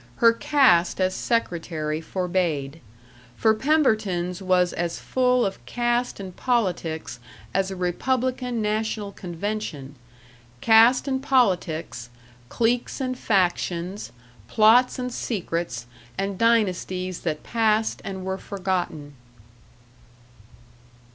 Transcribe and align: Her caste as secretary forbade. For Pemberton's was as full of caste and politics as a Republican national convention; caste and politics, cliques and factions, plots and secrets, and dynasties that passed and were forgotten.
Her 0.15 0.33
caste 0.33 0.99
as 0.99 1.13
secretary 1.13 2.01
forbade. 2.01 2.81
For 3.35 3.53
Pemberton's 3.53 4.41
was 4.41 4.73
as 4.73 4.97
full 4.97 5.45
of 5.45 5.63
caste 5.67 6.19
and 6.19 6.35
politics 6.35 7.19
as 7.53 7.69
a 7.69 7.75
Republican 7.75 8.63
national 8.63 9.11
convention; 9.11 9.93
caste 10.59 11.07
and 11.07 11.21
politics, 11.21 12.09
cliques 12.49 12.99
and 12.99 13.15
factions, 13.15 14.11
plots 14.47 14.97
and 14.97 15.13
secrets, 15.13 15.85
and 16.17 16.35
dynasties 16.35 17.19
that 17.19 17.43
passed 17.43 18.01
and 18.03 18.25
were 18.25 18.39
forgotten. 18.39 19.13